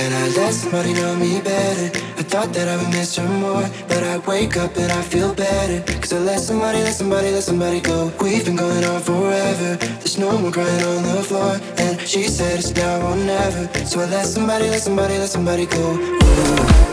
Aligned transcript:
And 0.00 0.14
I 0.14 0.28
let 0.36 0.54
somebody 0.54 0.92
know 0.94 1.16
me 1.16 1.40
better. 1.40 1.86
I 2.16 2.22
thought 2.22 2.52
that 2.54 2.68
I 2.68 2.76
would 2.76 2.90
miss 2.90 3.16
her 3.16 3.28
more. 3.28 3.68
But 3.88 4.02
I 4.04 4.18
wake 4.18 4.56
up 4.56 4.76
and 4.76 4.92
I 4.92 5.02
feel 5.02 5.34
better. 5.34 5.80
Cause 6.00 6.12
I 6.12 6.18
let 6.18 6.40
somebody, 6.40 6.78
let 6.82 6.94
somebody, 6.94 7.30
let 7.30 7.42
somebody 7.42 7.80
go. 7.80 8.12
We've 8.20 8.44
been 8.44 8.56
going 8.56 8.84
on 8.84 9.00
forever. 9.00 9.76
There's 9.76 10.18
no 10.18 10.38
more 10.38 10.52
crying 10.52 10.84
on 10.84 11.02
the 11.02 11.22
floor. 11.22 11.60
And 11.78 12.00
she 12.00 12.28
said 12.28 12.58
it's 12.58 12.74
now 12.74 13.06
or 13.06 13.16
never. 13.16 13.66
So 13.84 14.00
I 14.00 14.06
let 14.06 14.26
somebody, 14.26 14.70
let 14.70 14.82
somebody, 14.82 15.18
let 15.18 15.30
somebody 15.30 15.66
go. 15.66 15.96
Ooh. 15.96 16.87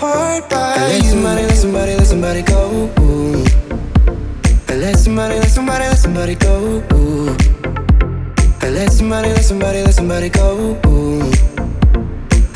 apart 0.00 0.48
by 0.48 0.56
I 0.56 0.88
let 0.88 1.02
you. 1.04 1.10
somebody, 1.10 1.42
let 1.42 1.56
somebody, 1.56 1.94
let 1.96 2.06
somebody 2.06 2.42
go. 2.42 2.88
I 4.68 4.74
let 4.76 4.96
somebody, 4.96 5.34
let 5.34 5.50
somebody, 5.50 5.84
let 5.84 5.98
somebody 5.98 6.34
go. 6.36 6.82
I 8.62 8.68
let 8.70 8.92
somebody, 8.92 9.28
let 9.28 9.44
somebody, 9.44 9.82
let 9.82 9.94
somebody 9.94 10.28
go. 10.30 10.78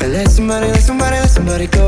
I 0.01 0.07
let 0.07 0.27
somebody, 0.29 0.67
let 0.67 0.81
somebody, 0.81 1.17
let 1.17 1.29
somebody 1.29 1.67
go. 1.67 1.87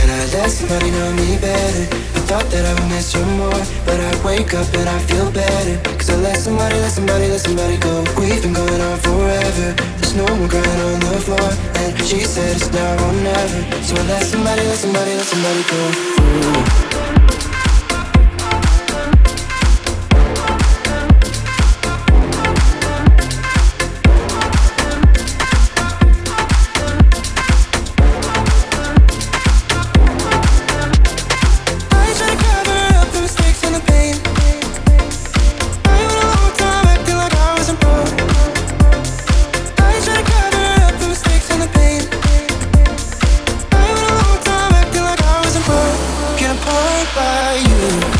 And 0.00 0.08
I 0.10 0.20
let 0.34 0.50
somebody 0.50 0.90
know 0.90 1.12
me 1.14 1.38
better. 1.38 1.86
I 2.16 2.20
thought 2.26 2.46
that 2.50 2.64
I 2.66 2.74
would 2.74 2.88
miss 2.90 3.14
you 3.14 3.24
more, 3.38 3.62
but 3.86 4.00
I 4.00 4.09
wake 4.30 4.54
up 4.54 4.68
and 4.74 4.88
I 4.88 4.98
feel 5.10 5.30
better. 5.32 5.76
Cause 5.98 6.10
I 6.10 6.16
let 6.16 6.36
somebody, 6.36 6.76
let 6.76 6.92
somebody, 6.92 7.26
let 7.28 7.40
somebody 7.40 7.76
go. 7.78 8.04
We've 8.18 8.42
been 8.42 8.52
going 8.52 8.80
on 8.80 8.98
forever. 8.98 9.68
There's 9.98 10.14
no 10.14 10.26
more 10.36 10.48
crying 10.48 10.80
on 10.88 11.00
the 11.00 11.20
floor. 11.26 11.50
And 11.82 11.92
she 12.06 12.20
said 12.20 12.56
it's 12.56 12.70
now 12.70 13.06
or 13.06 13.12
never. 13.12 13.60
So 13.82 13.96
I 13.96 14.02
let 14.06 14.22
somebody, 14.22 14.62
let 14.62 14.78
somebody, 14.78 15.12
let 15.18 15.26
somebody 15.26 15.62
go. 15.72 15.80
Ooh. 16.22 17.29
by 47.14 47.56
you. 47.56 48.19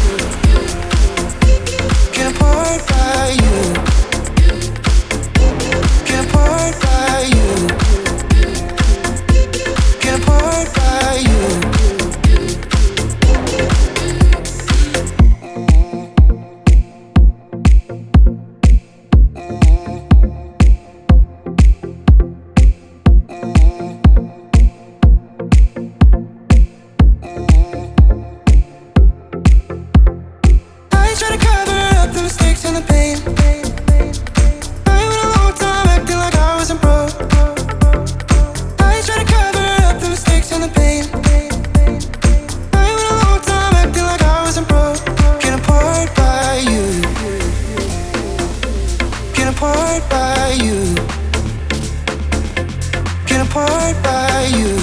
by 50.20 50.50
you. 50.64 50.94
Get 53.24 53.40
apart 53.46 53.96
by 54.04 54.50
you. 54.58 54.76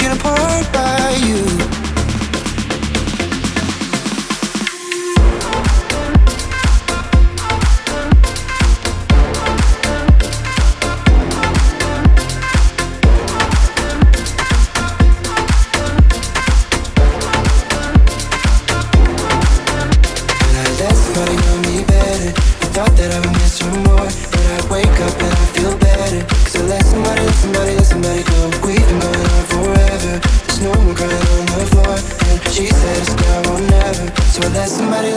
Get 0.00 0.16
apart 0.16 0.66
by 0.72 1.10
you. 1.26 1.65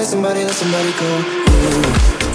somebody, 0.10 0.44
let 0.44 0.52
somebody 0.52 0.92
go. 1.00 2.26
Ooh. 2.26 2.29